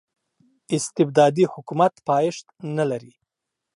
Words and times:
استبدادي 0.75 1.45
حکومت 1.53 1.93
پایښت 2.07 2.45
نلري. 2.77 3.13